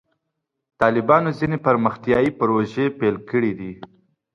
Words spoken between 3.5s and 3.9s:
دي.